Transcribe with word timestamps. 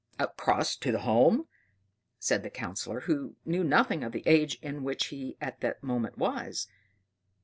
"Across 0.17 0.77
to 0.77 0.91
the 0.91 1.01
Holme!" 1.01 1.47
said 2.17 2.41
the 2.41 2.49
Councillor, 2.49 3.01
who 3.01 3.35
knew 3.45 3.63
nothing 3.63 4.03
of 4.03 4.13
the 4.13 4.23
age 4.25 4.57
in 4.63 4.81
which 4.83 5.09
he 5.09 5.37
at 5.39 5.59
that 5.59 5.83
moment 5.83 6.17
was. 6.17 6.67